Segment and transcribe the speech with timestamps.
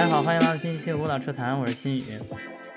[0.00, 2.02] 大家好，欢迎来到新一期《舞蹈车谈》，我是新宇。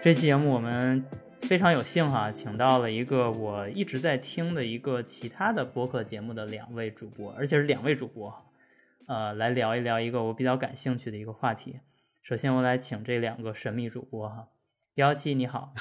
[0.01, 1.05] 这期节目我们
[1.43, 8.35] 非常有幸哈，请到了一个我一直在听的一个其他的播客节目的两位主播，而且是两位主播，
[9.07, 11.79] 呃，来聊一聊一个我比较感兴趣的一个话题。
[12.23, 14.49] 首先，我来请这两个神秘主播哈，
[14.95, 15.73] 幺七你好，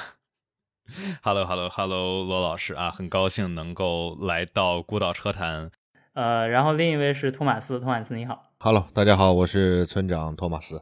[1.25, 5.67] Hello，Hello，Hello，罗老师啊，很高兴能够来到《孤岛车谈》。
[6.13, 10.81] 呃，然后另一位是托马斯，托马斯你好，Hello，大家好，我是村长托马斯。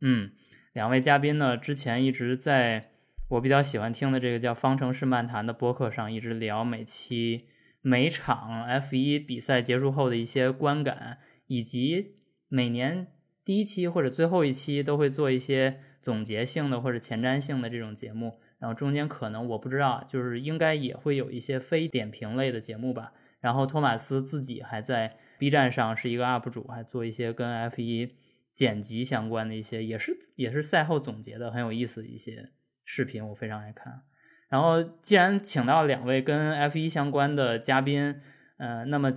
[0.00, 0.32] 嗯，
[0.72, 2.90] 两位嘉宾呢，之前一直在
[3.28, 7.46] 我比较喜欢听的这个叫《方程式漫谈》的播客上，一直聊每期
[7.82, 12.16] 每场 F 一比赛结束后的一些观感，以及
[12.48, 13.06] 每年
[13.44, 18.40] 第一期或者最后一期都会做一些总结性的或者前瞻性的这种节目。
[18.58, 23.12] 然后中间可能我不知道，就是应该也会有一些非点评类的节目吧。
[23.40, 28.10] 然后托马斯自己还在 B 站上是一个 UP 主，还做一些跟 F1
[28.60, 32.50] 剪辑相关的一些，也是也是赛后总结的很有意思的一些
[32.84, 34.02] 视频，我非常爱看。
[34.50, 38.20] 然后既然请到两位跟 F1 相关的嘉宾，
[38.58, 39.14] 呃，那么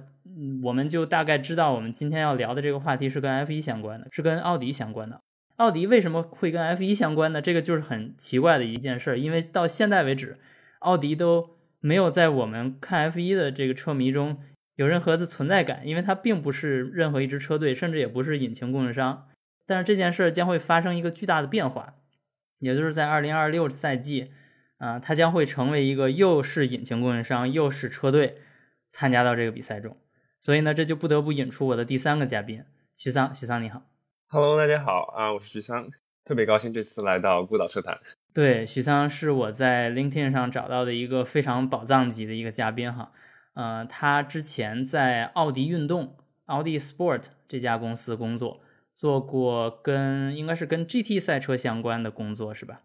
[0.64, 5.20] 我们就大概知道我们今天要聊的这个话题是跟 F1 相关的，是跟奥迪相关的。
[5.58, 7.42] 奥迪为什么会跟 F1 相关呢？
[7.42, 10.40] 这个就是很奇怪的一件事，因为到现在为止，
[10.80, 11.58] 奥迪都。
[11.86, 14.38] 没有在我们看 F 一的这个车迷中
[14.78, 19.28] 有任何的存在感，因为它并不是任何一支车队，甚至也不是引擎供应商。
[19.66, 21.96] 但是这件事将会发生一个巨大的变化，
[22.60, 24.32] 也就是在二零二六赛季，
[24.78, 28.38] 啊，它将会成为一个又是引擎供应商又是车队
[28.90, 29.98] 参加到这个比赛中。
[30.40, 32.66] 所以呢，这就不得不引出我的第三个嘉宾
[32.98, 33.34] 徐桑。
[33.34, 33.84] 徐桑你好
[34.28, 35.90] ，Hello，大家好啊，我是徐桑，
[36.26, 37.98] 特别高兴这次来到孤岛车坛。
[38.34, 43.14] 对，徐桑是我在 LinkedIn 上找到的一个非常宝藏级的一个嘉宾哈，
[43.54, 48.62] 呃，他之前在奥迪运动、奥迪 Sport 这家公司工作，
[49.04, 52.84] 做过跟应该是跟 GT 赛车相关的工作是吧？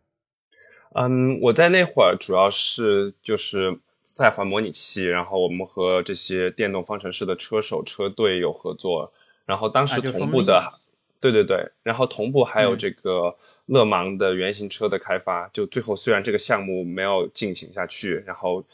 [0.97, 9.13] 嗯，我在那会儿主要是就是在环模拟器，然后我们和这些电动方程式的车手车队有合作，
[9.47, 10.81] 然后当时同步的。
[11.21, 13.37] 对对对，然后同步还有这个
[13.67, 18.65] 勒芒的原型车的开发，就最后虽然这个项目没有进行下去，然后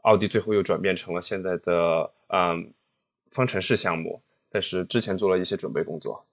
[0.00, 2.72] 奥迪最后又转变成了现在的嗯
[3.30, 6.24] 方程式项目，但是之前做了一些准备工作。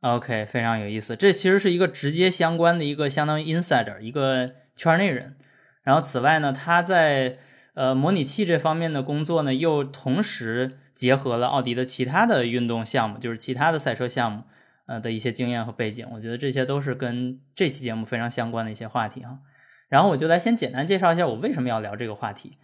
[0.00, 5.36] OK，非常有意思，这其实是一个直接相关的一个相当于 insider 一个圈内人，
[5.82, 7.38] 然后此外呢，他在
[7.74, 10.78] 呃模拟器这方面的工作呢，又同时。
[10.92, 14.42] 结合了奥迪的其他的运动项目，就是其他的赛车项目，
[14.84, 19.38] 呃的一些经验和背景，我觉得这些都是跟这期节目非常相关的一些话题哈。
[19.88, 22.58] 然后我就来先简单介绍一下我为什么要聊这个话题，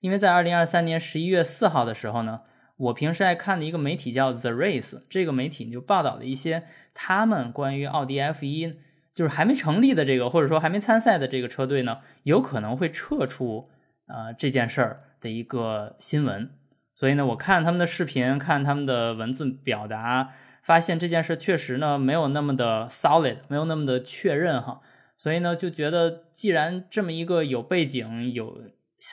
[0.00, 2.38] 因为在二零二三年十一月四号的时候呢，
[2.76, 8.72] 我平时爱看的一个媒体叫 The Race，这个媒体就报道了一些他们关于奥迪 F 一
[9.14, 13.68] 就是还没成立的这个或者说还没参赛的这个车队呢，有可能会撤出
[14.06, 16.50] 呃这件事儿的一个新闻。
[16.94, 24.80] 所以呢，我看他们的视频，看他们的文字表达，发现这件事确实呢没有那么的 solid，没有那么的确认哈。
[25.16, 28.62] 所以呢，就觉得既然这么一个有背景、有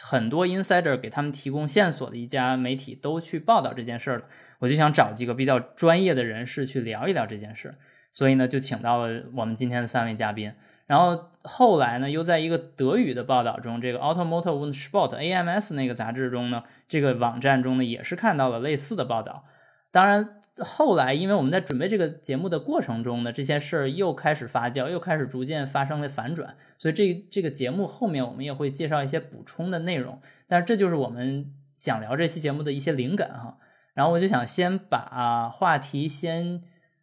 [0.03, 4.23] 很多 insider 给他们提供线索的一家媒体都去报道这件事了，
[4.59, 7.75] 我就想找几个比较专业的人士去聊一聊这件事。
[8.11, 10.53] 所以呢，就请到了我们今天的三位嘉宾。
[10.87, 19.45] 然后后来呢，又在一个德语的报道中，这个 Automotive Sport AMS 那个杂志中呢，这个网站中呢，也是看到了类似的报道。
[19.91, 26.55] 当然，后来因为我们在准备这个节目的过程中呢，这些事儿又开始发酵，又开始逐渐发生了反转。
[26.77, 30.21] 所以这这个节目后面我们也会介绍一些补充的内容。
[30.47, 33.57] 但是这就是我们想聊这期节目的一些灵感哈。
[33.93, 36.61] 然后我就想先把话题先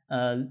[0.09, 0.49] 呃。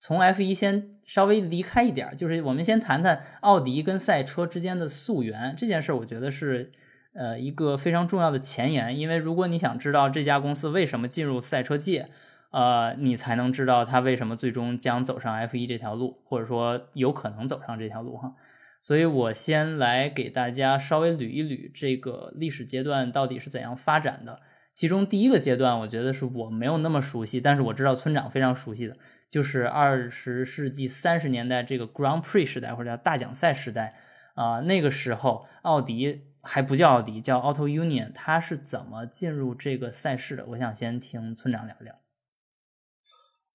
[0.00, 6.70] 从 F 一先稍微离开一点，就是我们先谈谈奥迪跟赛车之间的溯源这件事儿，我觉得是
[7.14, 8.96] 呃一个非常重要的前沿。
[8.96, 12.10] 因为如果你想知道这家公司为什么进入赛车界，
[12.50, 18.34] 呃，你才能知道他为什么最终将走上 F 一这条路，或者说有可能走上这条路哈。
[18.80, 24.40] 所以我先来给大家稍微捋一捋这个历史阶段到底是怎样发展的。
[24.72, 28.96] 其中第一个阶段，我觉得是我没有那么熟悉，但是我知道村长非常熟悉的。
[29.28, 33.94] 就是二十世纪三十年代这个 Grand Prix 时代或者叫大奖赛时代
[34.34, 40.46] 啊，那个时候奥迪还不叫奥迪，叫 Auto Union，它是怎么进入这个赛事的？
[40.46, 41.94] 我想先听村长聊聊。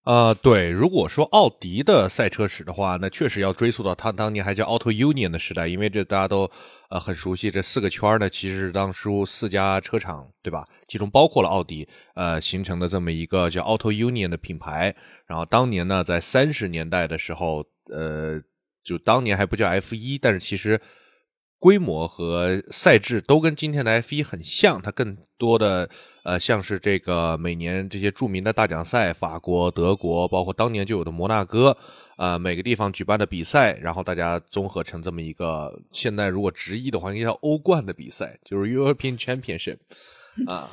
[0.06, 6.50] 呃，对，如果说奥迪的赛车史的话，那确实要追溯到它当年还叫 Auto Union 的时代，因为这大家都
[6.90, 10.68] 呃很熟悉，这四个圈呢其实是当初四家车厂对吧？
[10.90, 14.94] 其中包括了奥迪，呃形成的这么一个叫 Auto Union 的品牌。
[15.26, 18.42] 然后当年呢，在三十年代的时候，呃，
[18.84, 20.82] 就当年还不叫 F 一，但是其实。
[21.64, 25.90] 规模和赛制都跟今天的 F 一很像，它更多的
[26.26, 31.78] 呃像是这个每年这些著名的大奖赛，法国、德国，包括当年就有的摩纳哥，
[32.18, 39.78] 呃每个地方举办的比赛，然后大家综合成这么一个，现在如果直译的话，应该叫欧冠的比赛，就是 European Championship
[40.46, 40.70] 啊，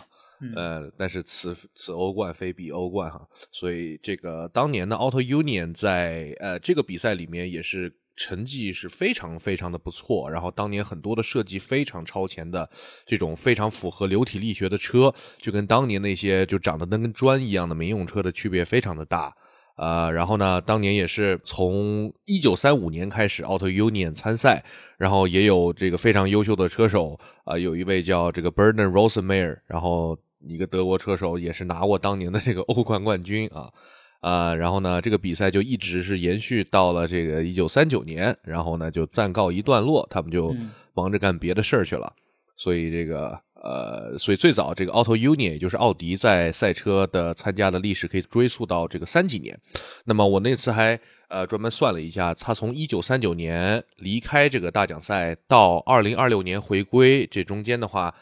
[0.56, 7.99] 呃，但是此此欧冠非彼欧冠哈，所以这个当年的 Auto Union 在呃这个比赛里面也是。
[8.20, 12.68] 成绩是非常非常的不错，然后当年很多的设计非常超前的
[13.06, 19.34] 这种非常符合流体力学的车，就跟当年那些就长得那跟砖一样的民用车的区别非常的大。
[19.76, 24.62] 呃，然后呢，当年也是从一九三五年开始，Auto Union 参赛，
[24.98, 33.72] 然后也有这个非常优秀的车手，啊，有一位叫这个 Bernard Rosenmeyer，然后一个德国车手也是拿过当年的这个欧冠冠军啊。
[34.20, 40.54] 啊，然后呢，这个比赛就一直是延续到了这个一九三九年，然后呢就暂告一段落，他们就
[40.92, 42.12] 忙着干别的事儿去了。
[42.54, 49.58] 所以这个呃，所以最早这个 Auto Union 也就是奥迪在赛车的参加的历史可以追溯到这个三几年。
[50.04, 58.14] 那么我那次还呃专门算了一下，他从一九三九年离开这个大奖赛到二零二六年回归，这中间的话，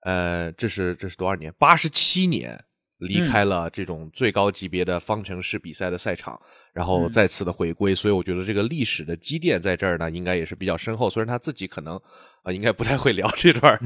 [0.00, 1.52] 呃，这是这是多少年？
[1.58, 2.58] 八十七年。
[2.98, 6.40] 离开了这种最高级别的方程式比赛的赛场，
[6.72, 11.10] 然后再次的回归，所以我觉得这个历史的积淀在这儿呢，应该也是比较深厚。
[11.10, 12.00] 虽然他自己可能
[12.42, 13.78] 啊，应该不太会聊这段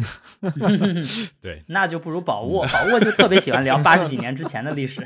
[1.41, 5.05] 对，那就不如宝沃，宝沃就特别喜欢聊八十几年之前的历史。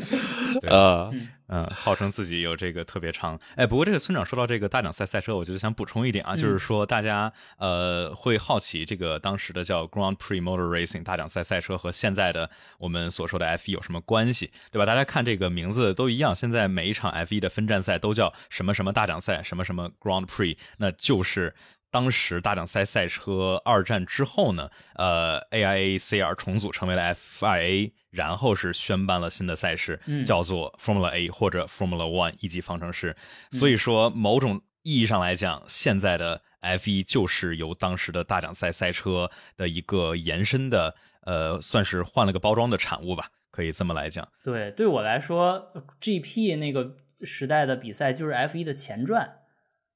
[0.62, 1.10] 呃。
[1.12, 1.28] 嗯，
[1.70, 3.38] 号称自己有这个特别长。
[3.56, 14.86] 哎，不过这个村长说到这个大奖赛赛车，我觉得想补充一点啊，就是说大家呃会好奇这个当时的叫 Grand Prix Motor Racing 大奖赛赛车和现在的我们所说的 F1 有什么关系，对吧？
[14.86, 21.54] 大家看这个名字都一样，现在每一场 F1 的分站赛都叫什么什么大奖赛，什么什么 Grand Prix，那就是
[21.94, 27.92] 当时大奖赛赛车二战之后呢，呃，AIACR 重组成为了 FIA。
[28.14, 33.16] 然后是宣办了新的赛事，叫做 Formula A 或者 Formula One 一级方程式。
[33.50, 44.28] 所以说，某种意义上来讲，现在的 F1 就是由当时的大奖赛赛车的一个延伸的，呃，算是换了个包装的产物吧，可以这么来讲。
[44.44, 46.94] 对，对我来说，GP 那个
[47.24, 49.38] 时代的比赛就是 F1 的前传，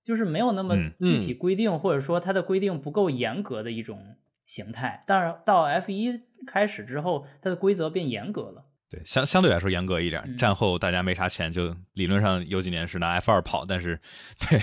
[0.08, 4.16] 就是没有那么具体规定，或者说它的规定不够严格的一种。
[4.48, 8.64] 形态，但是到 F 一开始之后，它的规则变严格了。
[8.88, 10.38] 对，相相对来说严格一点。
[10.38, 14.00] 战后大家没啥钱，就理论上有几年是拿 F 二跑，但是，
[14.48, 14.58] 对，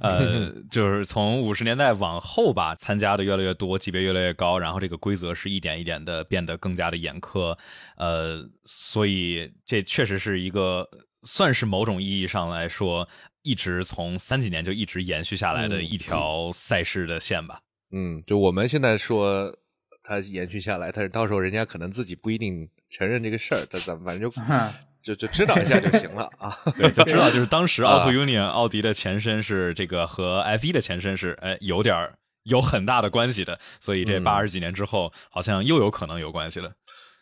[0.00, 7.58] 呃， 就是从五十年代往后吧，参加的越来越多，级别越来越高，然后这个规则是一点一点的变得更加的严苛。
[7.96, 10.88] 呃，所以这确实是一个
[11.24, 13.08] 算是某种意义上来说，
[13.46, 17.60] 一直从三几年就一直延续下来的一条赛事的线吧。
[17.92, 19.56] 嗯，就我们现在说
[20.02, 24.36] 它延续下来，但是到时候人家可能自己不一定承认这个事儿，但咱们反正就
[25.00, 26.58] 就就知道一下就行了啊。
[26.76, 32.12] 对，就知道就是当时 Auto Union 奥迪的前身是这个和 F 一的前身是哎有点
[32.42, 36.72] 有很大的关系的，所以这八十几年之后好像又有可能有关系了。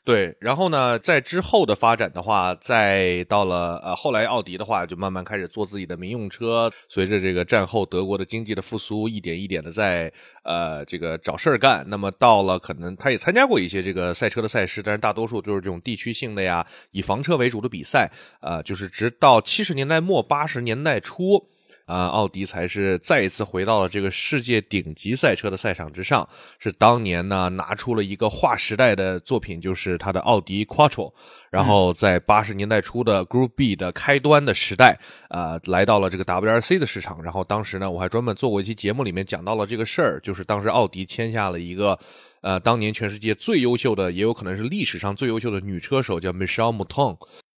[0.05, 6.71] 对，然后呢，在之后的发展的话，再到了呃后来奥迪的话，就慢慢开始做自己的民用车。
[6.91, 11.83] 随着这个战后德国的经济的复苏，一点一点的在呃这个找事儿干。
[11.89, 18.13] 那么到了可能他也参加过一些这个赛车的赛事，但是大多数就是这种地区性的呀，以房车为主的比赛。
[18.43, 21.49] 呃，就是直到七十年代末八十年代初。
[21.87, 26.27] 啊，奥迪才是再一次回到了这个世界顶级赛车的赛场之上。
[26.59, 31.13] 是当年呢拿出了一个划时代的作品，就是它的奥迪 Quattro。
[31.51, 34.99] 然后在八十年代初的 Group B 的开端的时代，
[35.29, 37.23] 啊，来到了这个 WRC 的市场。
[37.23, 41.99] 然后当时呢，我还专门做过一期节目，里面讲到了这个事儿，就是当时奥迪签下了一个，
[42.41, 47.17] 呃，当年全世界最优秀的，也有可能是历史上最优秀的女车手，叫 Michelle Mouton。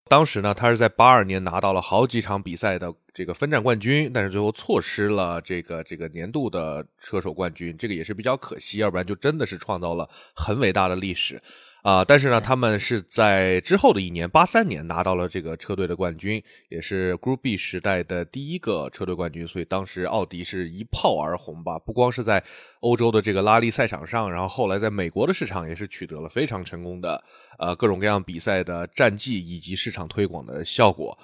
[0.09, 11.41] 当时呢，她是在八二年拿到了好几场比赛的这个分站冠军，但是最后错失了这个这个年度的车手冠军，这个也是比较可惜，要不然就真的是创造了很伟大的历史。
[11.81, 22.43] 啊，但是呢，他们是在之后的一年，八三年拿到了这个车队的冠军，也是 Group B 时代的第一个车队冠军，所以当时奥迪是一炮而红吧，不光是在
[22.79, 27.23] 欧洲的这个拉力赛场上，然后后来在美国的市场也是取得了非常成功的
[27.59, 31.15] 呃各种各样比赛的战绩以及市场推广的效果。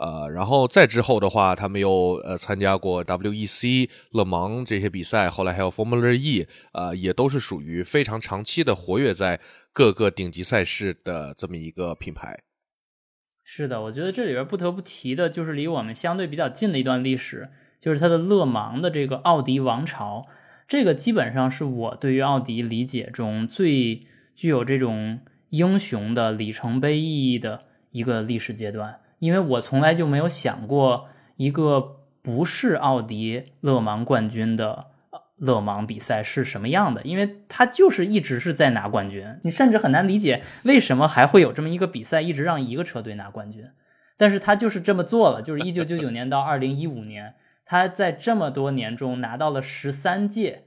[0.00, 9.38] 呃，然后再之后的话，他们又呃参加过 WEC、勒芒这些比赛，后来还有 Formula E，呃，也都是属于非常长期的活跃在
[9.74, 12.40] 各个顶级赛事的这么一个品牌。
[13.44, 20.26] 是的，我觉得这里边不得不提的就是离我们相对比较近的一段历史，就是它的勒芒的这个奥迪王朝，
[20.66, 24.00] 这个基本上是我对于奥迪理解中最
[24.34, 29.00] 具有这种英雄的里程碑意义的一个历史阶段。
[29.20, 34.86] 因为我从来就没有想过一个不是奥迪勒芒冠军的
[35.36, 43.68] 勒芒比赛是什么样的，因为他就是一直是在拿冠军，你甚至很难理解为什么还会有这么一个比赛，一直让一个车队拿冠军。
[44.16, 47.34] 但是他就是这么做了，就是一九九九年到二零一五年，
[47.64, 50.64] 他在这么多年中拿到了十三届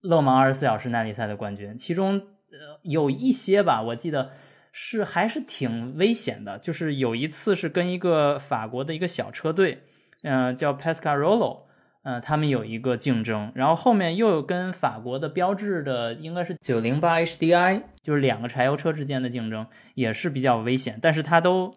[0.00, 2.14] 勒芒二十四小时耐力赛的冠军，其中
[2.50, 4.30] 呃有一些吧，我记得。
[4.74, 9.82] 是还是挺危险的，就是有一次是跟一个法国的一个小车队，
[10.22, 11.64] 嗯，叫 Pescarolo，
[12.04, 21.74] 嗯，他们有一个竞争，然后后面又有跟法国的标致的应该是九零八 HDI，就是两个柴油车之间的竞争也是比较危险，但是他都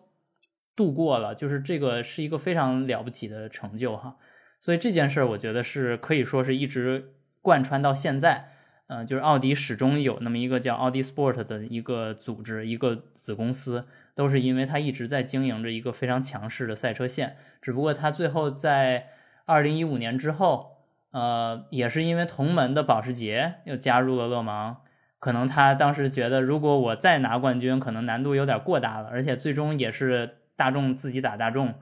[0.74, 4.16] 度过了，就是这个是一个非常了不起的成就哈，
[4.62, 8.52] 所以这件事儿我觉得是可以说是一直贯穿到现在。
[8.88, 17.38] 嗯，就是奥迪始终有那么一个叫奥迪 Sport 的一个组织，一个子公司，都是因为它一直在经营着一个非常强势的赛车线。
[17.62, 19.08] 只不过它最后在
[19.46, 24.82] 二零一五年之后，呃，也是因为同门的保时捷又加入了勒芒，
[25.18, 31.74] 可能他当时觉得，如果我再拿冠军，可能难度有点过大了，而且最终也是大众自己打大众。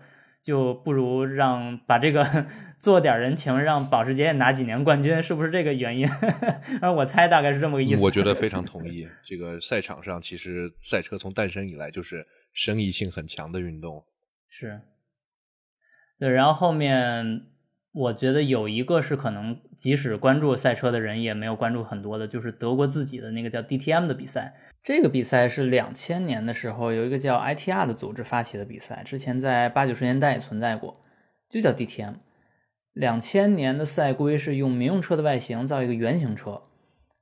[0.43, 2.45] 就不如让把这个
[2.77, 6.07] 做点人情，让保时捷也拿几年冠军，是不是这个原因？
[6.81, 8.01] 而 我猜大概是这么个意思。
[8.01, 9.07] 我觉得非常同意。
[9.23, 14.03] 这个赛场上，其实赛车从诞生以来就是生意性很强的运动。
[14.49, 14.81] 是。
[16.19, 17.47] 对，然后后面。
[17.93, 24.55] 我觉得有一个是可能，即使关注赛车的人也没有关注很多的，就是德国自己的那个叫 DTM 的比赛。
[24.81, 30.99] 这个比赛是两千年的时候有一个叫 ITR 的组织发起的比赛，之前在八九十年代也存在过，
[31.49, 32.15] 就叫 DTM。
[32.93, 36.63] 两千年的赛规是用民用车的外形造一个圆形车，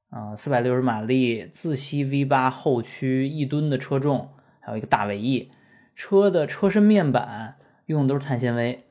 [0.09, 4.29] 啊，四百六十马力自吸 V 八后驱一吨的车重，
[4.61, 5.51] 还有一个大尾翼，
[5.95, 8.85] 车的车身面板用的都是碳纤维。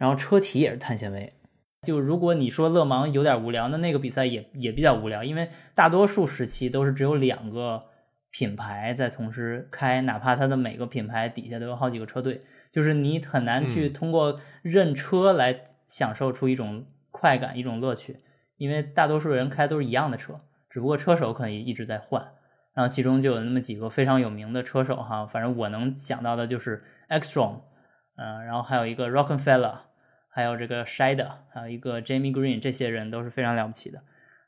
[0.00, 1.34] 然后车体也是碳纤维，
[1.82, 7.84] 就如果你说勒芒有点无聊，那那个比赛也也比较无聊，因为大多数时期都是只有两个
[8.30, 12.40] 品牌在同时开，哪怕它的每个品牌底下都有好几个车队，
[12.72, 18.20] 就是你很难去通过认车来享受出一种快感、一种乐趣，
[18.56, 20.40] 因为大多数人开都是一样的车，
[20.70, 22.26] 只不过车手可能一直在换，
[22.72, 27.60] 然后其中就有那么几个非常有名的车手哈，反正我能想到的就是 Xtron，
[28.16, 29.89] 嗯，然后还有一个 Rockenfeller。
[30.30, 34.02] 还有这个 Shida，还有一个 Jamie Green，这些人都是非常了不起的。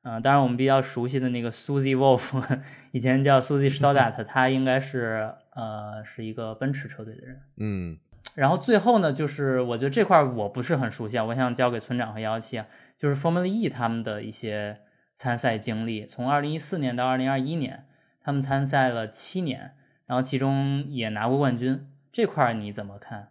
[0.04, 2.60] 嗯，当然我们比较熟悉的那个 Susie Wolf，
[2.90, 7.40] 以前叫 Susie Stodart， 他应该是呃是一个奔驰车队的人。
[7.56, 7.98] 嗯，
[8.34, 12.66] 然后最后呢，就是我觉得这块我不是很熟悉，啊，我想交给村长和幺幺七啊，
[12.98, 14.80] 就是 Formula E 他们的一些
[15.14, 17.86] 参赛经历，从二零一四年到二零二一年，
[18.20, 23.28] 他们参赛了七年，然后其中也拿过冠军，这块你怎么看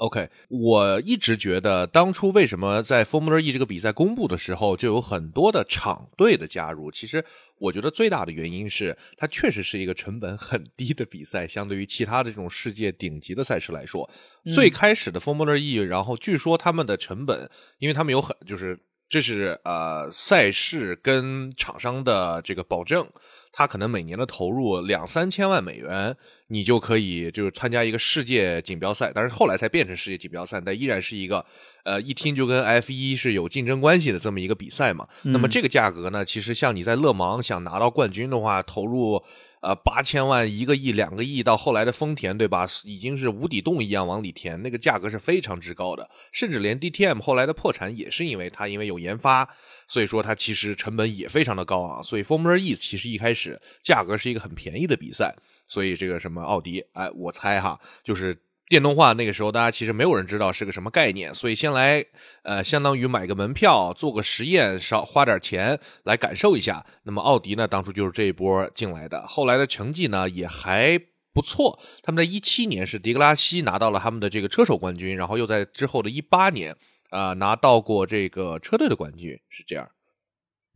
[0.00, 6.90] ？OK，我一直觉得当初为什么在 Formula E 这个比赛公布的时候就有很多的厂队的加入？
[6.90, 7.22] 其实
[7.58, 14.08] 我觉得最大的原因是它确实是一个成本很低的比赛，相对于其他的这种世界顶级的赛事来说，
[14.54, 18.78] 最开始的 Formula E，然后据说他们的成本，因为他们有很就是
[19.10, 23.06] 这是呃赛事跟厂商的这个保证，
[23.52, 26.16] 他可能每年的投入两三千万美元。
[26.52, 31.46] 你就可以就是参加一个世界锦标赛，但是后来才变成世界锦标赛，但依然是一个，
[31.84, 35.06] 呃，一听就跟 F 一是有竞争关系的这么一个比赛嘛。
[35.22, 39.22] 那么这个价格呢，其实像你在勒芒想拿到冠军的话，投入
[39.60, 46.08] 呃八千万、一个亿、两个亿，到后来的丰田对吧，已经是无底洞一样往里填，那个价格是非常之高的。
[46.32, 49.48] 甚至连 DTM 后来的破产也是因为它因为有研发，
[49.86, 52.02] 所以说它其实成本也非常的高啊。
[52.02, 55.34] 所以 Formula E 其实一开始价格是一个很便宜的比赛。
[55.68, 58.36] 所以这个什么奥迪，哎，我猜哈，就是
[58.70, 62.06] 电动化那个时候，大家其实没有人知道是个什么概念，所以先来
[62.44, 66.86] 呃，相当于买个门票，做个实验，少花点钱来感受一下。
[67.02, 70.96] 那么奥迪呢，当初就是这一波进来的，后来的成绩呢也还
[71.32, 71.80] 不错。
[72.04, 76.76] 他们在一七年是迪格拉西拿到了他们的这个车手冠军，然后又在之后的一八年
[77.10, 79.90] 啊拿到过这个车队的冠军，是这样。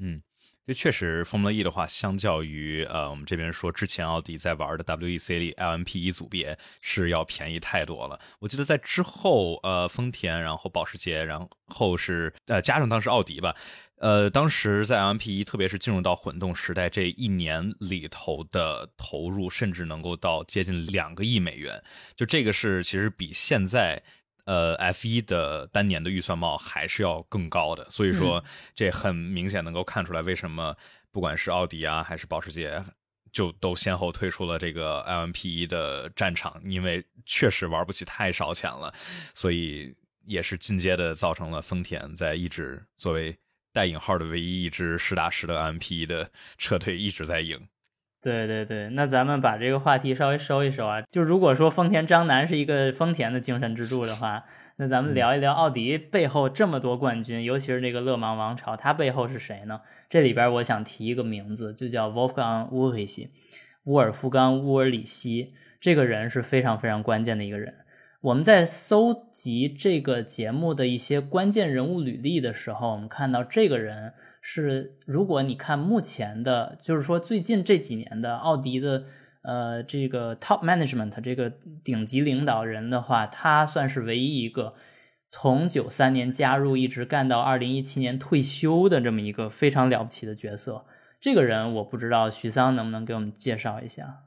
[0.01, 0.21] 嗯。
[0.67, 8.19] 这确实，Formula E 的话，相较于呃，我们这边说之前奥迪在玩的 WEC 里 LMP1 组别是要便宜太多了。
[8.39, 13.55] 我记得在之后，呃，丰田，然后保时捷，然后是呃加上当时奥迪吧，
[13.97, 21.83] 呃，当时在 LMP1，特别是进入到混动时代这一年里头的投入，甚至能够到接近两个亿美元。
[22.17, 24.03] 就这个是其实比现在。
[24.45, 30.77] 呃，F 一的单年的预算帽还是要更高的，所以说这很明显能够看出来为什么
[31.11, 32.85] 不管是奥迪啊还是保时捷，
[33.33, 38.93] 就都先后退出了这个 LMP 一的战场，因为确实玩不起太烧钱了，
[39.35, 39.95] 所以
[40.27, 43.37] 也是进阶的造成了丰田在一直作为
[43.73, 47.67] 带引号的唯一一支实打实的 LMP 一的 车队一直在赢。
[48.25, 51.03] 对对对，那咱们把这个话题稍微收一收啊。
[51.11, 59.83] 就如果说丰田章男是一个丰田的精神支柱的话，那咱们聊一聊奥迪背后这么多冠军，尤其是这个勒芒王朝，它背后是谁呢？
[60.09, 63.07] 这里边我想提一个名字，就叫 Wolfgang u r
[63.85, 65.49] 沃尔夫冈·乌尔里希。
[65.79, 67.75] 这个人是非常非常关键的一个人。
[68.23, 74.15] 我们在搜集这个节目的一些关键人物履历的时候，我们看到这个人。
[74.47, 79.07] 是，如果你看目前的，就是说最近这几年的奥迪的，
[79.41, 81.51] 呃，这个 top management 这个
[81.83, 84.75] 顶级领导人的话，他算是唯一一个
[85.31, 90.83] 从九三年加入一直干到二零一七年退休的这么一个非常了不起的角色。
[91.19, 94.25] 这个人我不知道徐桑能不能给我们介绍一下？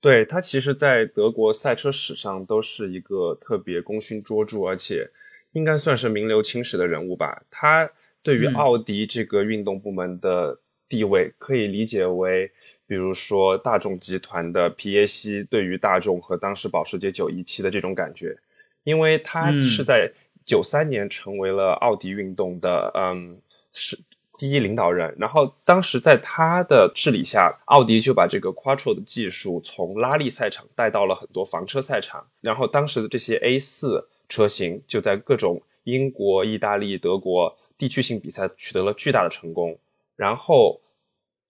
[0.00, 5.10] 对他，其实，在德国赛车史上都是一个特别功勋卓著，而且
[5.50, 7.42] 应该算是名留青史的人物吧。
[7.50, 7.90] 他。
[8.22, 12.50] 对于奥迪这个运动部门的地位，可以理解为，
[12.86, 18.36] 比如说大众集团的皮耶西对于大众和当时保时捷917的这种感觉，
[18.84, 20.12] 因为他是在
[20.46, 23.40] 九三年成为了奥迪运动的嗯
[23.72, 23.98] 是
[24.38, 37.56] 第一领导人，然后当时在他的治理下，奥迪就把这个 Quattro 的技术从拉力赛场带到了很多房车赛场，然后当时的这些 A 四车型就在各种英国、意大利、德国。
[37.78, 39.78] 地区性比赛取得了巨大的成功，
[40.16, 40.80] 然后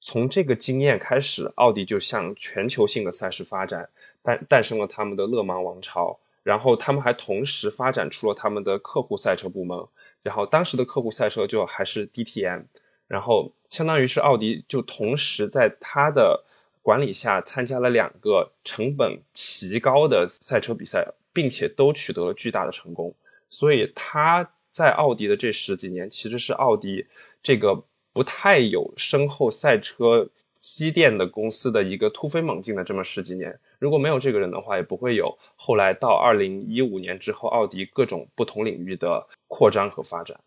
[0.01, 3.89] 从这个经验开始，奥迪就向全球性的赛事发展，
[4.23, 6.19] 诞诞生了他们的勒芒王朝。
[6.43, 9.79] 然后他们还同时发展出了他们的客户赛车部门，
[10.25, 12.65] 然后当时的客户赛车就还是 DTM，
[13.07, 16.43] 然后相当于是奥迪就同时在他的
[16.83, 23.15] 管理下参加了两个成本奇高的赛车比赛，并且都取得了巨大的成功，
[23.49, 24.51] 所以他。
[24.73, 27.07] 在奥迪的这十几年，其实是奥迪
[27.43, 33.59] 这个不太有深厚赛车积淀的公司的一个突飞猛进的这么十几年。
[33.79, 40.39] 如果没有这个人的话，也不会有后来到二零一五年之后，奥迪各种不同领域的扩张和发展。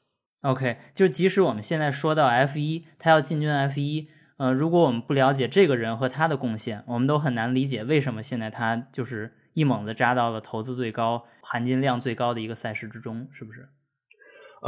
[0.42, 4.08] OK，就即使我们现在说到 F 一，他要进军 F 一，
[4.38, 13.68] 呃，如果我们不了解这个人和他的贡献，我们都很难理解为什么现在他就是一猛子扎到了投资最高、含金量最高的一个赛事之中，是不是？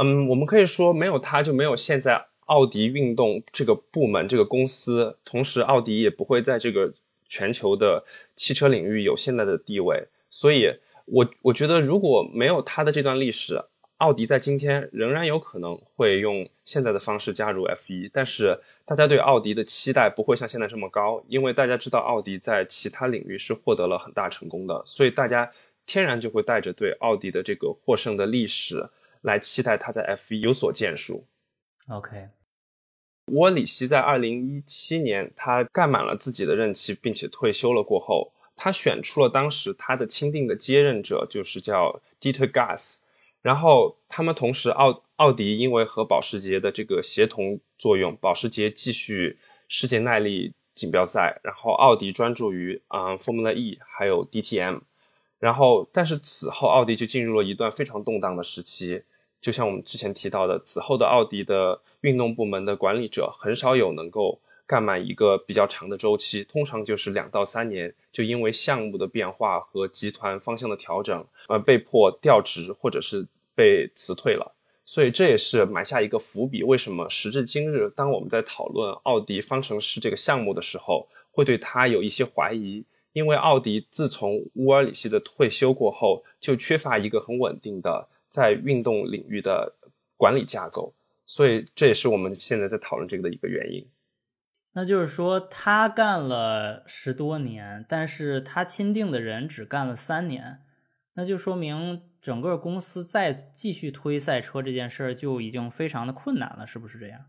[0.00, 6.94] 嗯，我们可以说没有它就没有现在奥迪运动这个部门这个公司，同时奥迪也不会在这个
[7.28, 8.04] 全球的
[8.36, 10.06] 汽车领域有现在的地位。
[10.30, 10.72] 所以，
[11.06, 13.60] 我我觉得如果没有它的这段历史，
[13.96, 25.50] 奥迪在今天仍然有可能会用现在的方式加入 F 一，但是大家对奥迪的期待不会像现在这么高，因为大家知道奥迪在其他领域是获得了很大成功的，所以大家
[25.86, 28.88] 天然就会带着对奥迪的这个获胜的历史。
[29.22, 31.26] 来期待他在 F 一有所建树。
[31.88, 32.28] OK，
[33.26, 42.98] 沃里希在二零一七年他干满了自己的任期，并且退休了过后，他选出了当时他的钦定的接任者，就是叫 Dieter Gas。
[43.40, 54.80] 然后他们同时奥奥迪因为和保时捷的这个协同作用，保时捷继续世界耐力锦标赛，然后奥迪专注于嗯 Formula E 还有 DTM。
[55.38, 59.02] 然后，但是此后奥迪就进入了一段非常动荡的时期。
[59.40, 73.24] 就像我们之前提到的，此后的奥迪的运动部门的管理者很少有能够干满一个比较长的周期，通常就是两到三年，就因为项目的变化和集团方向的调整，呃，被迫调职或者是
[73.54, 74.56] 被辞退了。
[74.84, 76.64] 所以这也是埋下一个伏笔。
[76.64, 82.84] 为什么时至今日，当我们在讨论奥迪方程式这个项目的时候，会对它有一些怀疑？
[83.18, 89.74] 因为奥迪自从乌尔里希的退休过后，就缺乏一个很稳定的在运动领域的
[90.16, 90.94] 管理架构，
[91.26, 93.84] 所以这也是我们现在在讨论这个的一个原因。
[94.74, 100.60] 那就是说，他干了十多年，但是他钦定的人只干了三年，
[101.14, 107.26] 那就说明整个公司再继续推赛车这件事儿就已经非常的困难了，是不是这样？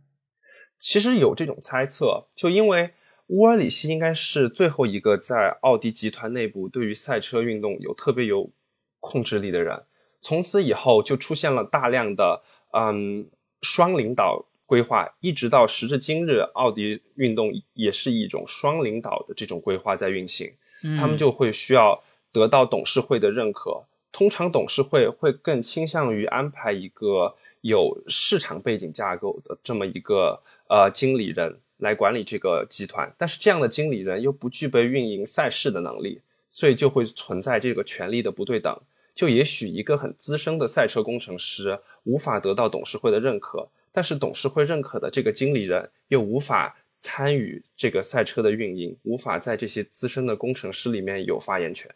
[0.77, 2.93] 其实有这种猜测，就因为
[3.29, 8.51] 乌尔里希应该是最后一个在奥迪集团内部对于赛车运动有特别有
[8.99, 9.83] 控制力的人，
[10.21, 13.27] 从此以后就出现了大量的嗯
[13.61, 14.45] 双领导。
[14.69, 20.53] 规划一直到时至今日，奥迪运动也是一种双领导的这种规划在运行。
[20.95, 23.85] 他们就会需要得到董事会的认可。
[24.11, 38.79] 通常董事会会更倾向于安排一个有市场背景架构的这么一个呃经理人来管理这个集团，但是这样的经理人又不具备运营赛事的能力，所以就会存在这个权力的不对等。
[39.15, 43.67] 就也许一个很资深的赛车工程师无法得到董事会的认可。
[43.91, 51.89] 但是董事会认可的这个经理人又无法参与这个赛车的运营，无法在这些资深的工程师里面有发言权。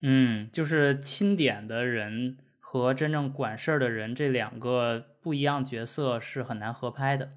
[0.00, 7.30] 嗯，就是钦点的人和真正管事儿的人这两个不一样角色是很难合拍的。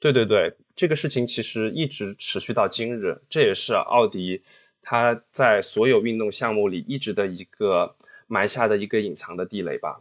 [0.00, 4.42] 对对对，这个事情其实一直持续到今日，这也是奥迪
[4.80, 7.94] 它在所有运动项目里一直的一个
[8.26, 10.00] 埋下的一个隐藏的地雷吧。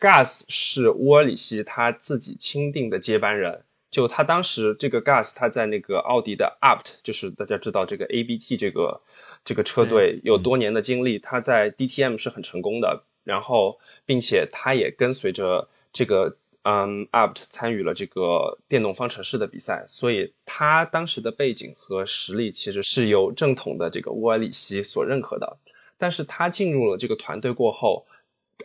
[0.00, 9.02] Gas 是乌尔里希他自己钦定的接班人，就他当时这个 Gas 他在那个奥迪的 Apt，就是大家知道这个 ABT 这个
[9.44, 16.36] 这个车队有多年的经历，他在 DTM 是很成功的，然后并且他也跟随着这个
[16.68, 25.56] 嗯，Apt 参与了这个电动方程式的比赛，所以他当时的背景和实力其实是由正统的这个乌尔里希所认可的，
[25.96, 28.04] 但是他进入了这个团队过后。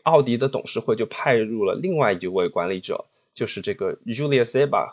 [0.04, 4.90] 奥迪的董事会就派入了另外一位管理者，就是这个 Julia Sebach。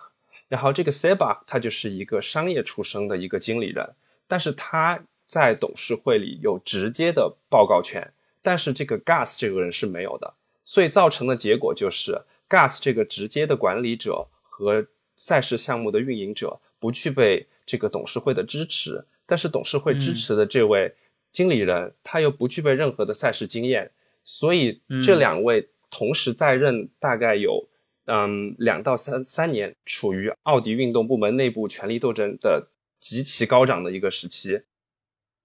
[0.49, 3.95] 然后这个 Sebach 他就是一个商业出身的一个经理人，
[4.27, 10.35] 但是他在董事会里有直接的报告权，但是这个 Gas 这个人是没有的。
[10.65, 20.95] 所以造成的结果就是 Gas 这个直接的管理者和赛事项目的运营者不具备这个董事会的支持，但是董事会支持的这位
[21.31, 23.91] 经理人他又不具备任何的赛事经验。
[24.25, 27.69] 所以这两位同时在任，大概有
[28.07, 32.69] 嗯两到三三年，处于奥迪运动部门内部权力斗争的
[33.01, 34.63] 极其高涨的一个时期。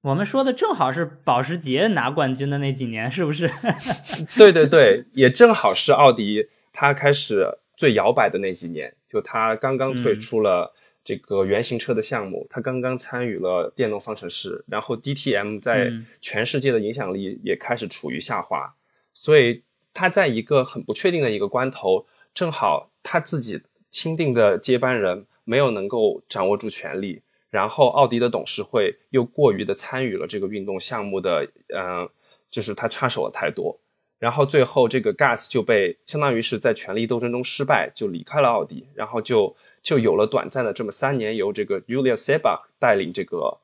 [0.02, 3.50] 我们说的正好是保时捷拿冠军的那几年，是不是？
[4.38, 10.74] 对对对，也正好是奥迪它开始最摇摆的那几年，就他刚刚退出了。
[11.06, 18.74] 这个原型车的项目，他刚刚参与了电动方程式，然后 DTM 在全世界的影响力也开始处于下滑，
[19.14, 32.08] 所以他在一个很不确定的一个关头，正好他自己钦定的接班人没有能够掌握住权力，然后奥迪的董事会又过于的参与了这个运动项目的，嗯，
[32.48, 33.78] 就是他插手了太多。
[34.24, 43.58] 然后最后，这个 Gas 就被相当于是在权力斗争中失败，就离开了奥迪，然后就就有了短暂的这么三年由这个 Julia Sebach 带领这个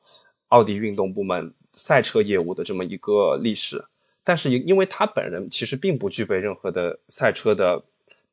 [0.48, 3.82] 奥迪运动部门赛车业务的这么一个历史。
[4.22, 7.82] 但是因因为他本人其实并不具备任何的赛车的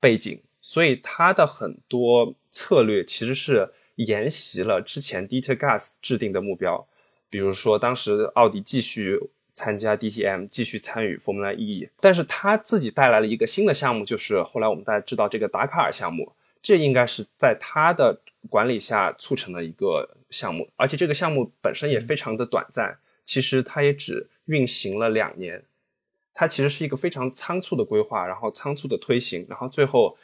[0.02, 6.86] 背景，所以他的很多策略其实是沿袭了之前 Dieter Gas 制定的目标，
[7.30, 9.18] 比如说当时奥迪继续。
[9.58, 25.66] 参加 DTM 继续参与 Formula E，但是他自己带来了一个新的项目，就是后来我们大家知道这个达喀尔项目，这应该是在他的管理下促成的一个项目，而且这个项目本身也非常的短暂，其实它也只运行了两年，
[26.36, 30.16] 它其实是一个非常仓促的规划，然后仓促的推行，然后最后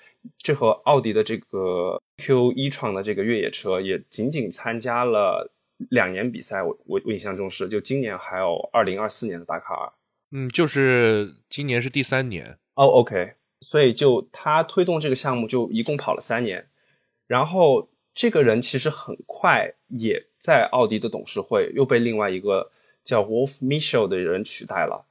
[0.43, 5.49] 这和奥迪的这个 Q 一创的这个越野车也仅仅参加了。
[5.89, 9.91] 两年比赛，我我我印象中是，就今年还有二零二四年的达喀尔，
[10.31, 12.57] 嗯，就是今年是第三年。
[12.75, 16.67] 哦，OK，所以就他推动这个项目就一共跑了三年，
[17.27, 22.71] 然后这个人其实很快也在奥迪的董事会又被另外一个
[23.03, 25.05] 叫 Wolf Michel 的人取代了，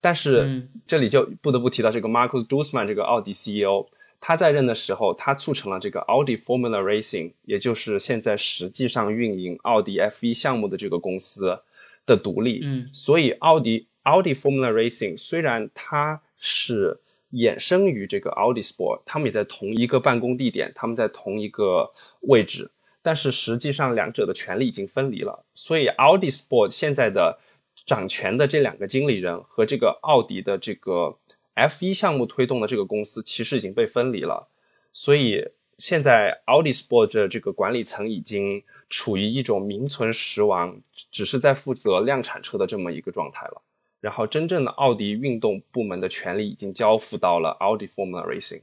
[0.00, 3.86] 但是这里就不得不提到这个 Marcus Duesman 这个奥迪 CEO。
[4.20, 11.60] 他在任的时候，他促成了这个 Audi Formula Racing，也就是现在实际上运营奥迪 F1 项目的这个公司
[12.04, 12.60] 的独立。
[12.64, 17.00] 嗯，所以奥迪奥迪 Formula Racing 虽然它是
[17.32, 22.70] 衍生于这个 Audi Sport，他们也在同一个办公地点，他们在同一个位置，
[23.02, 25.44] 但是实际上两者的权利已经分离了。
[25.54, 27.38] 所以 Audi Sport 现在的
[27.84, 31.16] 掌权的这两个经理人和这个奥迪的这个
[31.56, 34.48] F1 项目推动的这个公司其实已经被分离了。
[34.92, 35.44] 所以
[35.76, 43.62] 现在奥迪 Sport 的这个管理层已经处于一种名存实亡，只是在负责量产车的这么一个状态了。
[44.00, 48.62] 然后真正的奥迪运动部门的权利已经交付到了 Audi Formula Racing，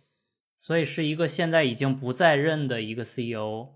[0.58, 3.70] 所以是一个现在已经不在任的一个 CEO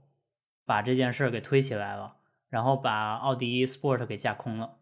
[0.65, 2.17] 把这件事儿给推起来了，
[2.49, 4.77] 然后把奥迪 Sport 给架空了。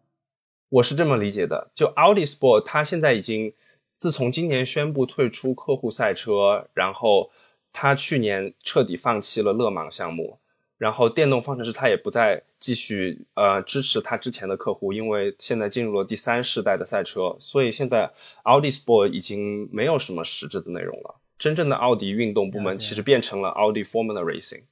[0.70, 3.54] 我是这么理解的，就奥迪 Sport 它现在已经
[3.98, 7.32] 自从今年宣布退出客户赛车，然后
[7.72, 10.40] 他去年彻底放弃了勒芒项目。
[10.78, 18.12] 然后电动方程式他也不再继续呃支持他之前的客户，因为现在进入了第三世代的赛车，所以现在
[18.44, 21.16] 奥迪 Sport 已经没有什么实质的内容了。
[21.38, 24.64] 真正的奥迪运动部门其实变成了奥迪 Formula Racing。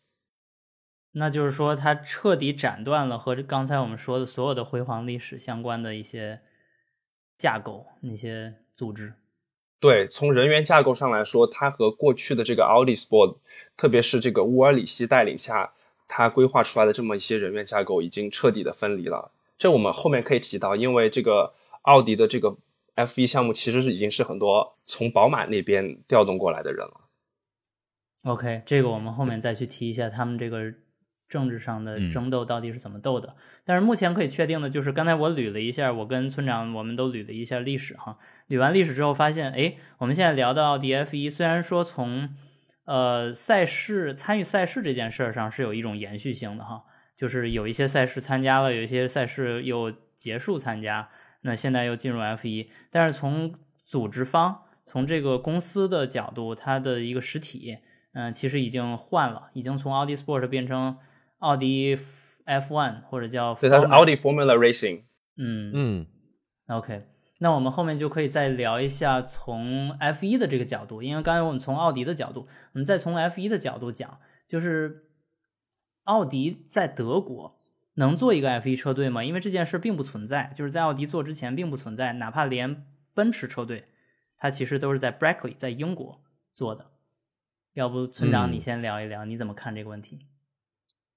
[1.13, 6.41] 那就是说，它彻底斩断了和刚才我们说的所有的辉煌历史相关的一些
[7.38, 9.13] 架构、那些组织。
[9.79, 13.38] 对，从人员架构上来说，它和过去的这个奥迪 Sport，
[13.75, 15.73] 特别是这个乌尔里希带领下。
[16.05, 22.55] 他规划出来的这么一些人员架构已经彻底的分离了，这我们后面可以提到，因为这个奥迪的这个
[22.95, 27.01] F1 项目其实是已经是很多从宝马那边调动过来的人了。
[28.25, 30.73] OK，这个我们后面再去提一下他们这个
[31.34, 33.36] 政治上的争斗到底是怎么斗的。
[33.65, 38.19] 但是目前可以确定的就是，刚才我捋了一下，我跟村长我们都捋了一下历史哈，
[38.50, 42.30] 捋完历史之后发现，哎，我们现在聊到奥迪 F1 虽然说从
[42.86, 46.84] 呃，赛事参与赛事这件事儿上是有一种延续性的哈，
[47.17, 51.10] 就是有一些赛事参加了，有一些赛事又结束参加，
[51.41, 52.69] 那现在又进入 F 一。
[52.91, 57.78] 但是从组织方，从这个公司的角度，它的一个实体，
[58.12, 60.98] 嗯，其实已经换了，已经从奥迪 Sport 变成
[61.43, 61.99] 奥迪
[62.45, 65.01] F One 或者叫对，它是奥迪 Formula Racing。
[65.36, 66.08] 嗯嗯
[66.67, 67.06] ，OK。
[67.39, 75.10] 那我们后面就可以再聊一下从 F 一的这个角度，因为刚才我们从奥迪的角度，我们再从 F 一的角度讲，就是
[76.06, 77.60] 奥迪在德国
[77.95, 79.21] 能做一个 F 一车队吗？
[79.21, 83.89] 因为这件事并不存在，就是在奥迪做之前并不存在，哪怕连奔驰车队，
[84.38, 86.91] 它其实都是在 Brackley 在英国做的。
[87.73, 90.21] 要不村长你先聊一聊，你怎么看这个问题？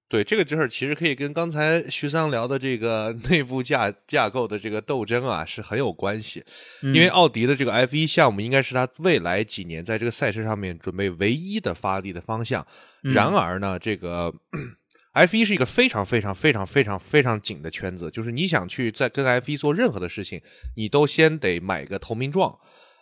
[0.09, 6.43] 对这个事儿，其实可以跟刚才徐桑聊的这个 内部架架构的这个斗争啊，是很有关系。
[6.81, 12.65] 因为奥迪的这个 F 一项目应该是他未来几年在这个赛事上面准备唯一的发力的方向。
[13.01, 14.33] 然而呢，这个
[15.11, 20.41] F 一是一个非常非常非常非常非常紧的圈子，就是你想去在跟 F 一做任何的事情，
[20.75, 22.57] 你都先得买个投名状。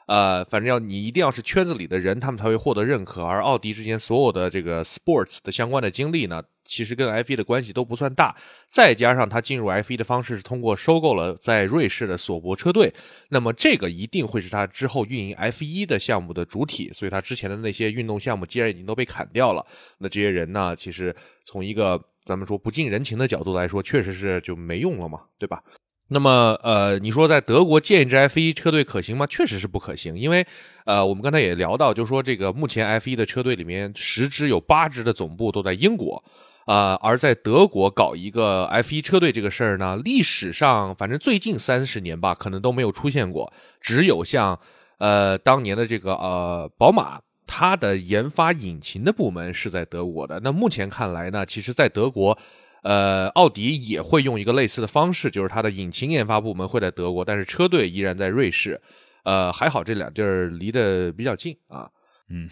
[0.07, 3.23] 呃，反正要你一定要是圈子里的人，他们才会获得认可。
[3.23, 8.35] 而奥迪之前所有的这个 sports 的相关的经历呢，其实跟 F1 的关系都不算大。
[8.67, 12.93] 再加上他进入 F1 的方式是通过收购了在瑞士的索伯车队，
[13.29, 16.91] 那么这个一定会是他之后运营 F1 的项目的主体。
[16.93, 19.65] 所以他之前的那些运动项目既然已经都被砍掉了，
[19.97, 21.15] 那这些人呢，其实
[21.45, 25.63] 从一个咱们说不近人情的角度来说，确实是就没用了嘛，对吧？
[26.09, 29.25] 那么，呃，你说在德国建一支 F 一车队可行吗？
[29.25, 30.45] 确实是不可行，因为，
[30.85, 36.23] 呃，我们刚才也聊到，就说这个目前 F 一的车队里面，十支有八支的总部都在英国，
[36.65, 44.59] 啊，而在德国搞一个 F 一车队这个事儿呢，历史上反正最近三十年吧，可能都没有出现过，只有像，
[44.99, 50.39] 呃，当年的这个呃宝马，它的研发引擎的部门是在德国的。
[50.43, 52.37] 那目前看来呢，其实在德国。
[52.85, 58.79] 呃，奥迪也会用一个类似的方式，就是它的引擎研发部门会在德国，但是车队依然在瑞士。
[59.23, 61.89] 呃，还好这两地儿离得比较近啊，
[62.29, 62.47] 嗯，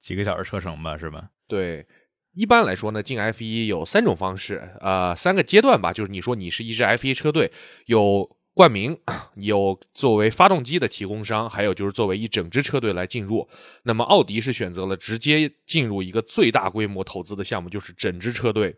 [0.00, 1.28] 几个小时车程吧，是吧？
[1.46, 1.86] 对，
[2.32, 7.52] 一般来说呢，进 F 一有三种方式，呃，三个阶段吧，就是你说你是一支 F 一车队，
[7.84, 8.98] 有冠名，
[9.34, 13.46] 有作为发动机的提供商，还有就是作为一整支车队来进入。
[13.82, 18.74] 那么奥迪是选择了直接进入一个最大规模投资的项目，就是整支车队。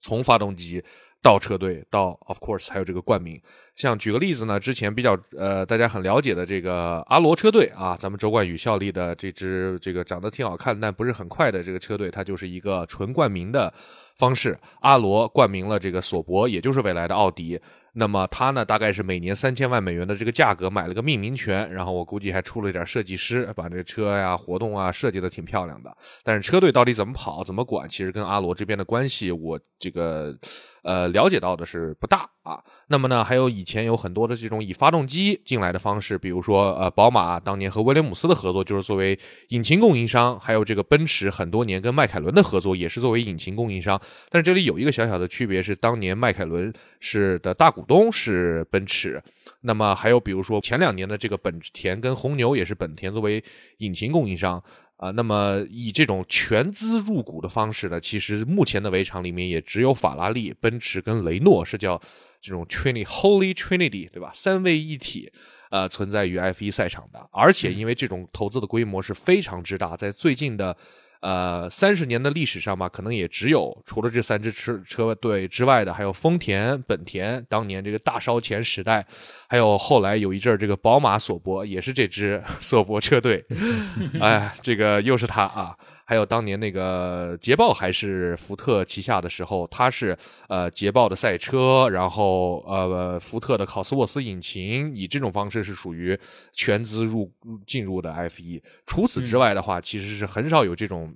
[0.00, 0.82] 从发动机
[1.22, 3.40] 到车队到，of course，还有这个冠名。
[3.76, 13.72] 像举个例子呢，之前比较呃大家很了解的这个阿罗车队啊，咱们周冠宇效力的这支这个长得挺好看但不是很快的这个车队，它就是一个纯冠名的
[14.16, 14.58] 方式。
[14.80, 17.60] 阿罗冠名了这个索博，也就是未来的奥迪。
[17.92, 25.96] 那么他呢，大概是每年三千万美元的这个价格买了个命名权，然后我估计还出了一点设计师，把这个车呀、活动啊设计的挺漂亮的。
[26.22, 30.36] 但是车队到底怎么跑、怎么管，其实跟阿罗这边的关系，我这个
[30.82, 32.62] 呃，了解到的是不大啊。
[32.88, 44.00] 那么呢，还有以前有很多的这种以发动机进来的方式，比如说呃，宝马当年和威廉姆斯的合作就是作为引擎供应商，还有这个奔驰很多年跟迈凯伦的合作也是作为引擎供应商。
[44.28, 49.22] 但是这里有一个小小的区别是，当年迈凯伦是的大股东是奔驰，
[49.60, 53.42] 那么还有比如说前两年的这个本田跟红牛也是本田作为
[53.78, 54.62] 引擎供应商。
[55.00, 62.00] 啊，那么以这种全资入股的方式呢，其实目前的围场里面也只有法拉利、奔驰跟雷诺是叫
[62.40, 64.30] 这种 Trinity Holy Trinity，对吧？
[64.34, 65.32] 三位一体，
[65.70, 67.28] 呃，存在于 F1 赛场的。
[67.32, 70.76] 而且因为这种投资的规模是非常之大，在最近的。
[71.20, 79.06] 呃，三十年的历史上吧，可能也只有除了这三支车车队之外的，还有丰田、本田，当年这个大烧钱时代，
[79.46, 83.44] 还有后来有一阵儿这个宝马索博，也是这支 索博车队。
[84.20, 85.76] 哎，这个又是他啊！
[86.10, 90.18] 还有当年那个捷豹还是福特旗下的时候，它是
[90.48, 96.18] 呃捷豹的赛车，然后呃福特的考斯沃斯引擎，以这种方式是属于
[96.52, 97.30] 全资入
[97.64, 98.60] 进入的 F 一。
[98.86, 101.14] 除此之外的话，其实是很少有这种。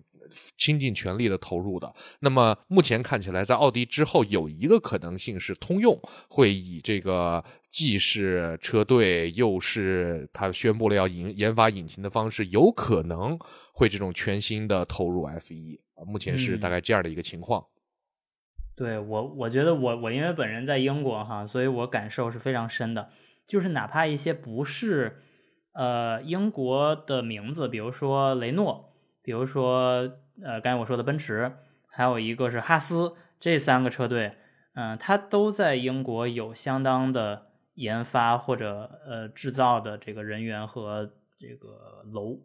[0.57, 13.39] 倾尽全力的投入的，那么目前看起来，在奥迪之后有一个可能性是通用会以这个既是车队又是他宣布了要研研发引擎的方式，有可能
[13.73, 17.65] 会这种全新的投入 F 一啊，目前是大概这样的一个情况。
[18.77, 23.11] 对我，我觉得我我因为本人在英国哈，所以我感受是非常深的，
[23.47, 25.19] 就是哪怕一些不是
[25.75, 28.93] 呃英国的名字，比如说雷诺，
[29.23, 30.19] 比如说。
[30.43, 31.53] 呃，刚才我说的奔驰，
[31.87, 34.33] 还有一个是哈斯，这三个车队，
[34.75, 42.41] 嗯，它都在英国有相当的研发或者呃制造的这个人员和这个楼。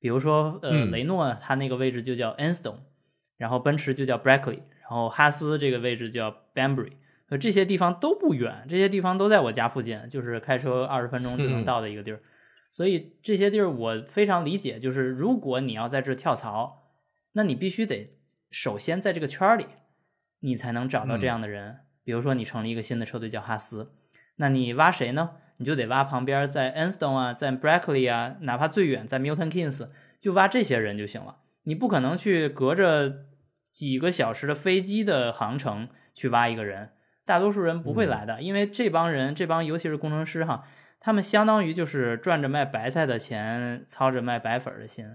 [0.00, 2.78] 比如说，呃，雷诺它那个位置就叫 Enstone，
[3.36, 6.92] 然后奔驰就叫 Brackley，然后哈斯这个位置叫 Banbury，
[7.28, 12.22] 呃，这些地方都不远，这些地方都在我家附近，就是开车二十分钟就能到的一个地儿。
[12.70, 16.77] 所以这些地儿我非常理解，就是如果你要在这跳槽。
[17.38, 18.18] 那你必须得
[18.50, 19.66] 首先在这个圈里，
[20.40, 21.78] 你才能找到这样的人。
[22.02, 23.92] 比如说，你成立一个新的车队叫哈斯，
[24.36, 25.36] 那你挖谁呢？
[25.58, 29.88] 你就得挖旁边在 Enstone 啊，在 Brackley 啊，哪怕最远在 Milton Keynes，
[30.20, 31.36] 就挖这些人就行了。
[31.62, 33.26] 你不可能去隔着
[33.62, 36.90] 几个小时的飞机的航程去挖一个人，
[37.24, 40.64] 大多数人不会来的，因为这帮人，这帮尤其是工程师哈，
[40.98, 45.06] 他们相当于就是赚着卖白菜的钱，操着卖白粉的心。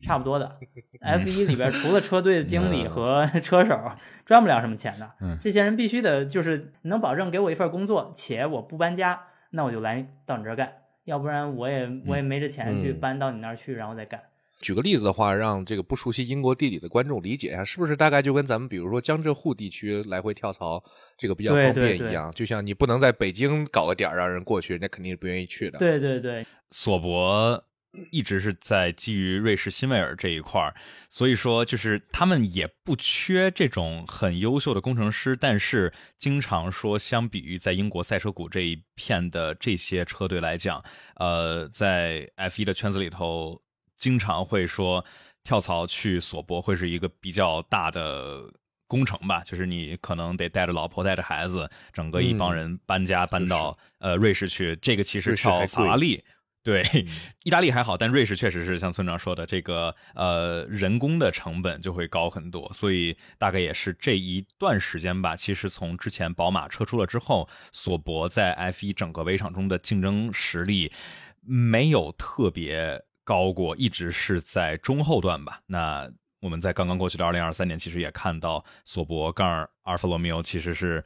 [0.00, 0.58] 差不多的
[1.00, 3.76] ，F 一里边除了车队的经理和 车手
[4.24, 10.72] 赚不了什么钱的，这些人必须得就是能保证给我一份工作，且我不搬家，那我就来到你这儿干，
[11.04, 14.20] 要不然我也我也没这钱去搬到你那儿去，然后再干。
[14.60, 20.82] 举个例子的话，让这个不熟悉英国地理的观众理解一下，是不是大概就跟咱们比如说江浙沪地区来回跳槽
[21.16, 22.32] 这个比较方便一样？
[22.34, 25.78] 就像你不能在北京搞个点儿让人过去，人家肯定是不愿意去的。
[25.78, 27.64] 对对对，索博。
[28.10, 30.74] 一直是在基于瑞士新威尔这一块儿，
[31.08, 40.84] 所以说就是他们也不缺这种很优秀的工程师，但是经常说，相比于在英国赛车谷这一片的这些车队来讲，
[41.16, 43.62] 呃，在 F 一的圈子里头，
[43.96, 45.04] 经常会说
[45.42, 48.52] 跳槽去索博会是一个比较大的
[48.86, 56.22] 工程吧，就是你可能得带着老婆带着孩子，整个一帮人搬家搬到呃瑞士去，这个其实跳法拉利。
[56.62, 56.82] 对，
[57.44, 65.34] 意大利还好，但瑞士确实是像村长说的，这个呃人工的成本就会高很多，所以大概也是这一段时间吧。
[65.34, 70.92] 其实从之前宝马撤出了之后，索博在 F 一整个围场中的竞争实力
[71.40, 75.62] 没有特别高过，一直是在中后段吧。
[75.66, 79.48] 那我们在刚刚过去的二零二三年，其实也看到索博杠
[79.84, 81.02] 阿尔法罗密欧其实是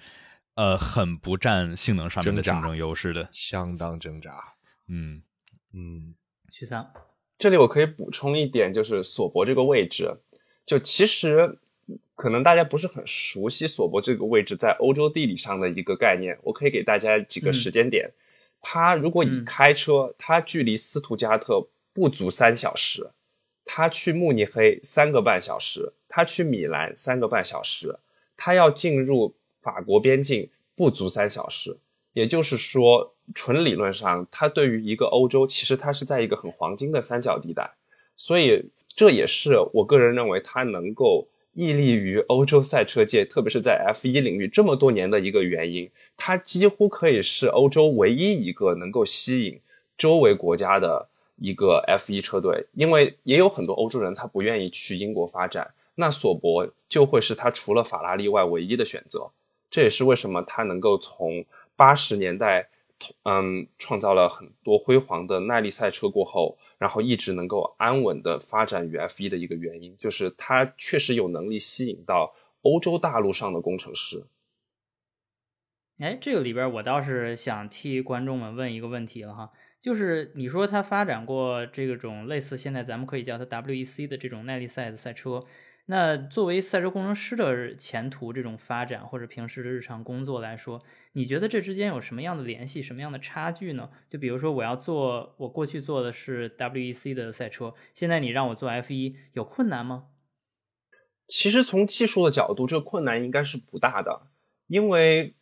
[0.57, 4.55] 呃很不占性能上面的竞争优势的，相当挣扎，
[4.89, 5.23] 嗯。
[5.75, 6.15] 嗯，
[6.51, 6.93] 许三，
[7.39, 10.17] 这里我可以补充一点，就是索博这个位置，
[10.67, 11.59] 就其实
[12.15, 16.39] 可能大家不是很熟悉索博这个位置在欧洲地理上的一个概念。
[16.43, 18.13] 我可以给大家几个时间点，
[18.61, 23.11] 它如果以开车，它距离斯图加特不足三小时，
[23.65, 27.99] 它去慕尼黑三个半小时，它去米兰三个半小时，
[28.37, 31.79] 它要进入法国边境不足三小时。
[32.13, 37.71] 也就是说，纯理论上，它对于一个欧洲，其实它是在一个很黄金的三角地带，
[38.17, 45.91] 所以这也是我个人认为它能够屹立于欧洲赛车界，特别是在 F 一领域这么多年的一个原因。
[46.17, 49.61] 它几乎可以是欧洲唯一一个能够吸引
[49.97, 59.31] 周围国家的一个 F 一车队，因为也有很多欧洲人他不愿意去英国发展，那索博就会是他除了法拉利外唯一的选择。
[59.71, 61.43] 这也是为什么它能够从
[61.77, 62.69] 八十年代，
[63.25, 74.27] 嗯，创造了很多辉煌的耐力赛车过后，然后一直能够安稳的发展于 F1 的一个原因，就是它确实有能力吸引到欧洲大陆上的工程师。
[75.99, 85.45] 哎，这个里边我倒是想替观众们问一个问题了哈，就是你说他发展过这种类似现在咱们可以叫它 WEC 的这种耐力赛的赛车，
[85.93, 90.83] 那作为赛车工程师的前途这种发展或者平时的日常工作来说，
[91.13, 93.91] 你觉得这之间有什么样的联系，什么样的差距呢？
[94.09, 100.07] 就比如说我要做，我过去做的是 WEC 的赛车，现在你让我做 F1，有困难吗？
[101.29, 104.23] 其实从技术的角度，这个困难应该是不大的，
[104.69, 105.35] 因为。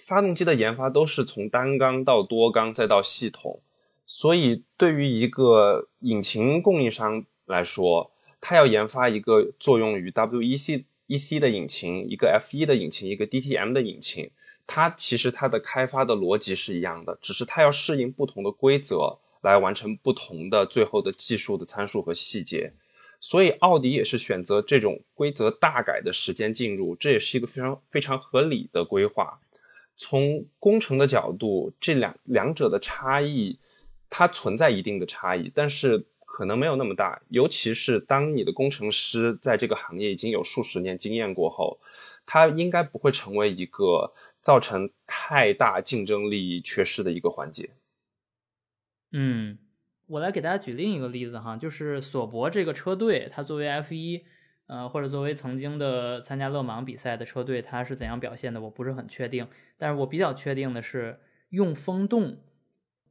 [0.00, 3.62] 发动机的研发都是从单缸到多缸再到系统，
[4.06, 14.30] 所以对于一个引擎供应商来说，他要研发一个作用于 WEC EC 的引擎，一个 F1 的引擎，一个 DTM 的引擎，
[14.66, 22.72] 它其实它的开发的逻辑是一样的，只是它要适应不同的规则来完成不同的最后的技术的参数和细节。
[23.20, 29.40] 所以奥迪也是选择这种规则大改的时间进入，这也是一个非常非常合理的规划。
[29.96, 33.58] 从工程的角度，这两两者的差异，
[34.08, 36.06] 它存在一定的差异，但是
[36.38, 37.20] 可能没有那么大。
[37.30, 41.80] 尤其是当你的工程师在这个行业已经有数十年经验过后，
[42.24, 47.70] 他应该不会成为一个造成太大竞争力缺失的一个环节。
[49.10, 49.58] 嗯，
[50.06, 54.24] 我来给大家举另一个例子哈，就是索博这个车队，它作为 F 一。
[54.68, 58.60] 呃，或者作为曾经的参加勒芒比赛的车队，它是怎样表现的？
[58.60, 59.48] 我不是很确定。
[59.78, 62.44] 但是我比较确定的是，用风洞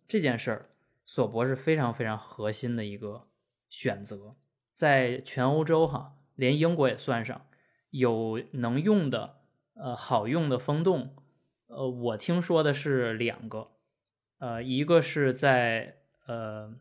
[0.07, 0.69] 这件事儿，
[1.07, 3.29] 索博是非常非常核心的一个
[3.69, 4.35] 选择。
[4.73, 7.47] 在全欧洲哈，连英国也算上，
[7.89, 9.37] 有能用的
[9.73, 11.15] 呃好用的风洞，
[11.67, 13.71] 呃，我听说的是两个，
[14.39, 16.75] 呃，一个是在呃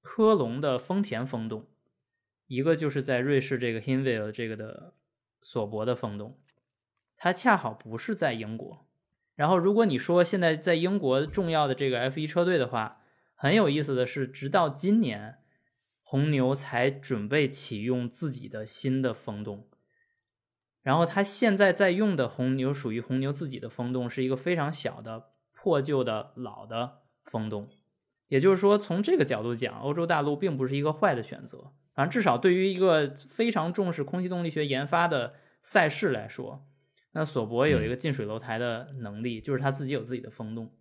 [0.00, 1.66] 科隆的丰田风洞。
[2.46, 4.94] 一个就是在瑞士这个 Hinwil 这个的
[5.42, 6.40] 索博的风洞，
[7.18, 8.86] 它恰好不是在英国。
[9.34, 12.97] 然后，如果你说现在在英国重要的这个 F1 车队的话，
[13.40, 15.36] 很有意思的是，直到今年
[16.02, 19.68] 红牛才准备启用自己的新的风洞。
[20.82, 27.70] 然后，他现在在用的红牛属于红牛自己的风洞，是一个非常小的破旧的老的风洞。
[28.26, 31.72] 也就是说，从这个角度讲，欧洲大陆并不是一个坏的选择。
[31.94, 36.66] 反正至少对于一个非常重视空气动力学研发的赛事来说，
[37.12, 40.74] 那索博有一个近水楼台的能力，就是他自己有自己的风洞。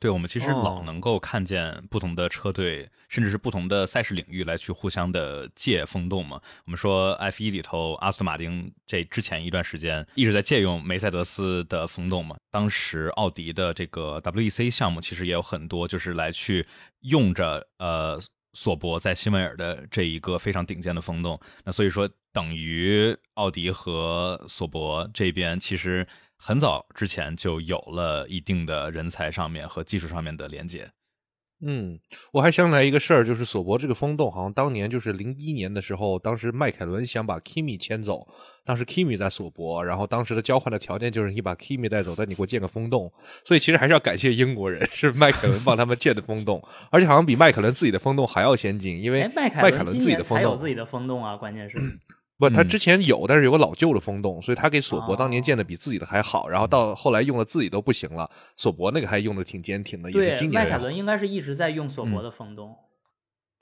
[0.00, 6.40] 对，我们其实老能够看见不同的车队，甚至是不同的赛事领域来去互相的借风洞嘛。
[6.66, 12.36] 我们说 F 一里头，阿斯顿马丁这之前一段时间一直在借用梅赛德斯的风洞嘛。
[12.50, 16.66] 当时奥迪的这个 WEC 项目其实也有很多，就是来去
[17.00, 18.20] 用着呃。
[18.56, 26.06] 索博在新维尔的这一个非常顶尖的风洞，那所以说等于奥迪和索博这边其实
[26.36, 30.90] 很早之前就有了一定的人才上面和技术上面的连接。
[31.66, 31.98] 嗯，
[32.32, 38.26] 我还想起来一个事儿，就是索博这个风洞，好像当年就是零一年的时候，当时迈凯伦想把 Kimi 牵走，
[38.66, 43.10] 当时 Kimi 在索博，然后当时的交换的条件就是你把 Kimi 带走，但你给我建个风洞，
[43.46, 51.78] 所以其实还是要感谢英国人，是迈凯伦帮他们建的风洞，而且好像比迈凯伦自己的风洞还要先进，因为迈凯伦自己的风洞有自己的风洞啊，关键是。
[52.36, 56.48] 不，他之前有，但是有个老旧的风洞，所以他给索博当年建的比自己的还好。
[56.48, 60.10] 然后到后来用了自己都不行了，索博那个还用的挺坚挺的。
[60.10, 62.76] 对，迈凯伦应该是一直在用索博的风洞。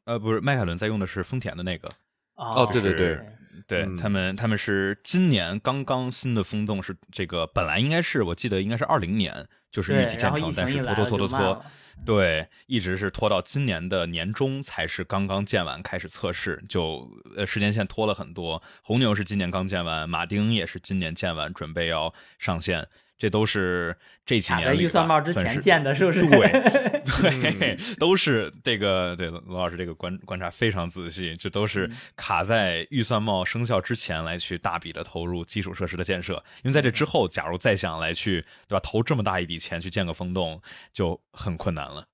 [0.05, 1.89] 呃，不是，迈凯伦在用的是丰田的那个。
[2.35, 3.21] 哦，对对对，
[3.67, 11.65] 对他们他们是今年刚刚新的风洞是这个，本来应该是我记得应该是二零年就是预计建成，但是拖拖拖拖拖。
[12.05, 18.61] 对，一直是拖到今年的年中才是刚刚建完开始测试，就呃时间线拖了很多。
[18.83, 22.89] 红牛是今年刚建完，马丁也是今年建完，准备要上线。
[23.23, 23.97] 这都是
[24.27, 26.23] 这几年预算帽之前建的，是不是？
[26.27, 29.15] 对对， 都是这个。
[29.15, 36.35] 对，罗老师这个观观察非常仔细，这都是卡在预算帽生效之前来去大笔的投入基础设施的建设。
[36.65, 40.61] 因为在这之后，假如再想来去对吧，投这么大一笔钱去建个风洞，
[40.93, 42.05] 就很困难了。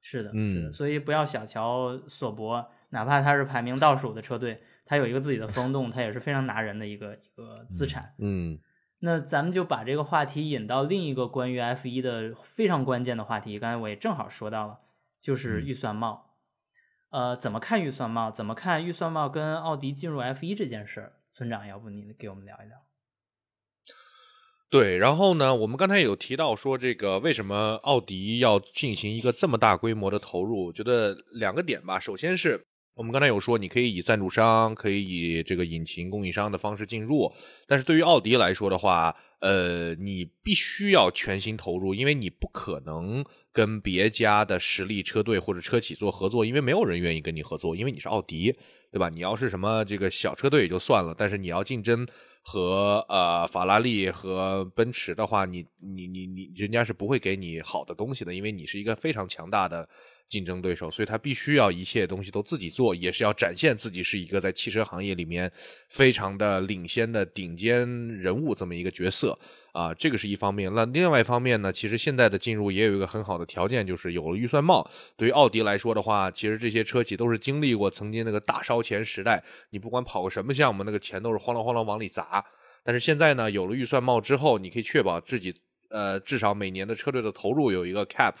[0.00, 0.72] 是的，是的。
[0.72, 8.14] 所以不要小瞧索博，哪怕他是排名倒数的车队，他有一个自己的风洞，他也是非常拿人的一个一个资产。
[8.20, 8.58] 嗯。
[9.00, 13.58] 那咱们就把这个话题引到另一个关于 F 一的非常关键的话题。
[13.58, 14.78] 刚才我也正好说到了，
[15.20, 16.34] 就是预算帽。
[17.10, 18.30] 呃，怎么看预算帽？
[18.30, 21.12] 怎么看预算帽跟奥迪进入 F 一这件事儿？
[21.32, 22.78] 村长，要不你给我们聊一聊？
[24.68, 30.66] 对，然后呢，我们刚才有提到说，这个为什么奥迪要进行一个这么大规模的投入？
[30.66, 32.00] 我觉得两个点吧。
[32.00, 32.66] 首先是
[32.96, 37.30] 我们刚才有说，你可以以赞助商，可以以这个引擎供应商的方式进入，
[37.66, 43.22] 但是对于奥迪来说的话，呃，你必须要全心投入，因为你不可能
[43.52, 48.50] 跟别家的实力车队或者车企做合作，因为没有人愿意跟你合作，因为你是奥迪，
[48.90, 49.10] 对吧？
[49.10, 52.06] 你要是什么这个小车队也就算了，但是你要竞争。
[52.48, 59.88] 和呃法拉利和奔驰的话，你你你你，人家是不会给你好的东西的，因为你是一个非常强大的
[60.28, 65.50] 竞争对手，所以他必须要一切东西都自己做，也是要展现自己是一个在汽车行业里面
[65.88, 67.86] 非常的领先的顶尖
[68.18, 69.38] 人物这么一个角色
[69.72, 70.72] 啊，这个是一方面。
[70.74, 74.88] 那另外一方面呢，其实现在的进入也有一个很好的条件，就是有了预算帽。
[75.16, 82.44] 对于奥迪来说的话，其实这些车企都是经历过曾经那个大烧钱时代，你不管跑个什么项目，那个钱都是哗啦哗啦往里砸。
[82.82, 85.54] 但是现在呢，有了预算帽之后，你可以确保自己，
[85.90, 88.34] 呃，至少每年的车队的投入有一个 cap，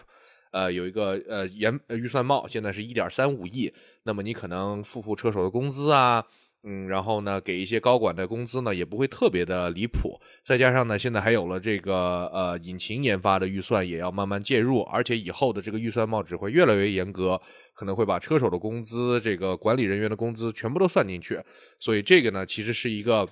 [0.52, 3.72] 呃，有一个呃原预算帽，现在是一点三五亿。
[4.04, 6.24] 那么你可能付付车手的工资啊，
[6.62, 10.20] 嗯，然后呢，给一些高管的工资呢，也不会特别的离谱。
[10.44, 17.40] 再加上呢，现在还有了这个呃引擎研发的预算也要慢慢介入，而且以后的这个预算帽只会越来越严格，
[17.74, 21.40] 可能会把车手的工资、这个管理人员的工资全部都算进去。
[21.78, 23.28] 所以这个呢，其实是一个。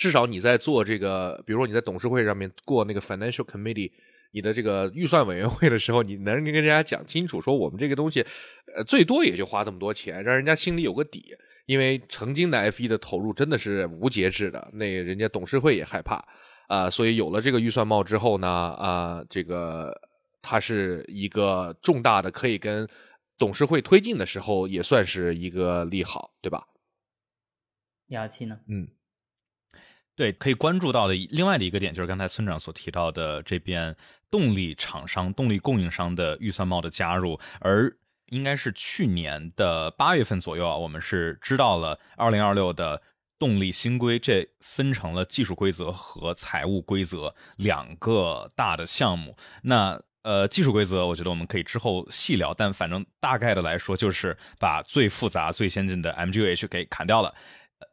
[0.00, 3.90] 至少你在做这个，比如说你在董事会上面过那个 financial committee，
[4.38, 8.24] 你的这个预算委员会的时候，你能跟人家讲清楚，说我们这个东西，
[8.76, 11.34] 呃，最多也就花这么多钱，让人家心里有个底。
[11.66, 16.24] 因为曾经的 F 一的投入真的是无节制的，那人家董事会也害怕
[16.68, 19.92] 啊，所以有了这个预算帽之后呢，啊，这个
[20.40, 22.88] 它是一个重大的，可以跟
[23.38, 26.62] 董事会推进的时候，也算是一个利好，对吧？
[28.06, 28.60] 幺七呢？
[28.68, 28.86] 嗯。
[30.16, 33.94] 对，可以关注到的另外的一个点就是刚才村长所提到的这边
[34.30, 37.90] 动力厂商、动力供应商的预算帽的加入，而
[38.26, 43.00] 应该是去年的八月份左右啊，我们是知道了二零二六的
[43.38, 49.36] 动力新规，这分成了技术规则和财务规则两个大的项目。
[49.62, 57.34] 那呃，技术规则我觉得我们可以之后细聊，但反正大概的来说，就是把最复杂、最先进的 MGH 给砍掉了，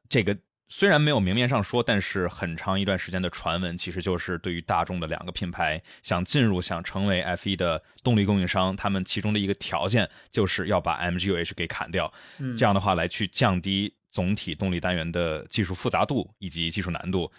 [0.09, 0.37] 这个。
[0.67, 12.11] 虽然没有明面上说，但是很长一段时间的传闻，其实就是对于大众的两个品牌想进入、想成为 F1 的动力供应商，他们其中的一个条件就是要把 MGU-H 给砍掉，
[12.57, 17.31] 这样的话来去降低总体动力单元的技术复杂度以及技术难度，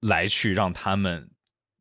[0.00, 1.30] 来去让他们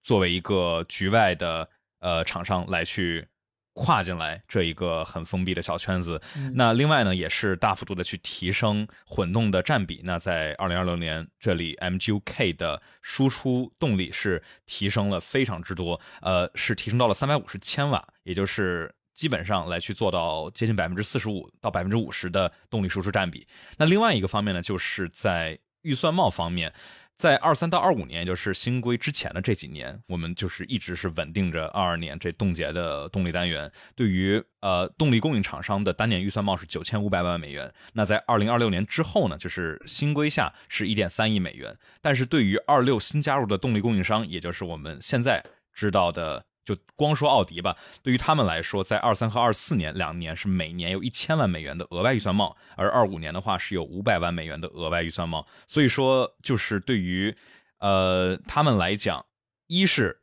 [0.03, 1.69] 作为一个局外的
[1.99, 3.27] 呃厂商来去。
[3.73, 6.21] 跨进来这一个很封闭的小圈子，
[6.53, 10.01] 那另外呢，也是大幅度的去提升混动的占比。
[10.03, 23.47] 那在二零二六年，这里 MGU-K 的输出动力是提升了非常之多，呃，是提升到了三百五十千瓦，也就是基本上来去做到接近百分之四十五到百分之五十的动力输出占比。
[23.77, 26.73] 那另外一个方面呢，就是在预算帽方面。
[27.21, 33.71] 在二三到二五年，就是新规之前的这几年，我们就是一直是稳定着二二年这冻结的动力单元。
[33.95, 37.71] 对于呃动力供应厂商的单年预算帽是九千五百万美元。
[37.93, 41.77] 那在二零二六年之后呢，就是新规下是一点三亿美元。
[42.01, 46.43] 但是对于二六新加入的动力供应商，也就是我们现在知道的。
[46.73, 55.45] 就光说奥迪吧，对于他们来说，在二三和二四年两年是每年有一千万美元的额外预算帽，而二五年的话是有五百万美元的额外预算帽。
[55.67, 57.35] 所以说，就是对于
[57.79, 59.25] 呃他们来讲，
[59.67, 60.21] 一是，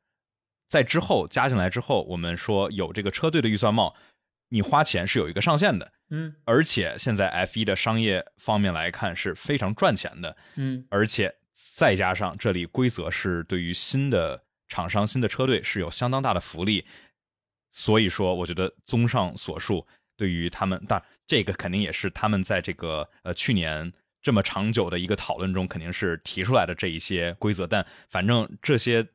[0.68, 3.94] 在之后加进来之后，我们说有这个车队的预算帽，
[4.48, 14.44] 你花钱是有一个上限的，嗯，而且现在 F 一的商业方面来看是非常赚钱的，嗯，而且再加上这里规则是对于新的。
[14.68, 16.84] 厂商新的车队是有相当大的福利，
[17.70, 23.92] 所以说我觉得综上所述，对于他们，但这个肯定也是他们在这个呃去年
[24.22, 29.06] 这么长久的一个讨论中肯定是提出来的这一些规则，但反正这些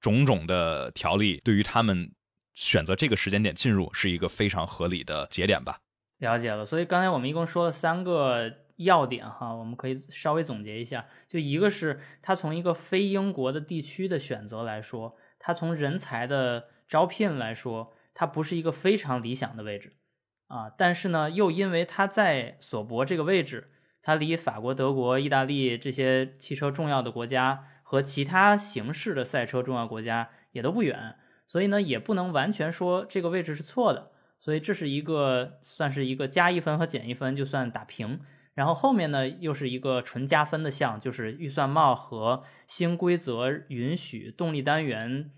[0.00, 2.12] 种种的条例对于他们
[2.54, 5.78] 选择这个时间点进入是一个非常合理的节点吧。
[6.18, 8.61] 了解了，所以刚才我们一共说了三个。
[8.76, 19.92] 要点哈，我们可以稍微总结一下，就一个是它从一个非英国的地区的选择来说，它从人才的招聘来说，它不是一个非常理想的位置
[20.48, 20.70] 啊。
[20.76, 23.70] 但是呢，又因为它在索博这个位置，
[24.02, 31.16] 它离法国、德国、意大利这些汽车重要的国家和其他形式的赛车重要国家也都不远，
[31.46, 34.10] 所以呢，也不能完全说这个位置是错的。
[34.38, 38.18] 所以这是一个算是一个加一分和减一分，就算打平。
[38.54, 45.30] 然后后面呢又是一个纯加分的项，就是预算帽和新规则允许动力单元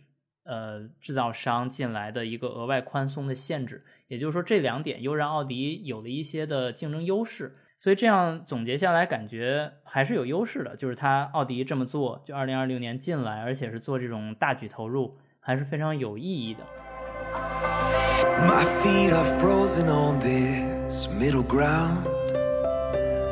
[0.45, 3.85] 呃制造商进来的一个额外宽松的限制。
[4.09, 7.57] 也就是说，这两点又让奥迪有了一些的竞争优势。
[7.77, 10.75] 所以这样总结下来，感觉还是有优势的。
[10.77, 16.65] 就是他奥迪这么做，就二零二六年进来，而且是做这种大举投入，还是非常有意义的。
[18.41, 22.14] My feet are frozen on this middle ground.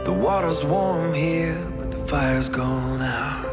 [0.05, 3.47] The water's warm here, but the fire's gone out.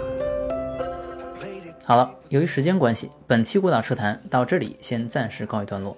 [1.86, 5.96] 好了，由于时间关系，本期孤岛车谈到这里先暂时告一段落。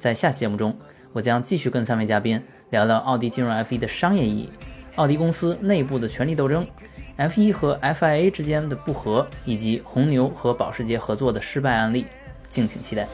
[0.00, 0.76] 在下期节目中，
[1.12, 4.50] 我将继续跟三位嘉宾聊聊奥迪进入 F1 的商业意义、
[4.96, 6.66] 奥迪公司内部的权力斗争、
[7.16, 12.06] F1 和 FIA 之间的不和，以及红牛和保时捷合作的失败案例，
[12.48, 13.06] 敬请期待。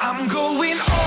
[0.00, 1.03] I'm going on.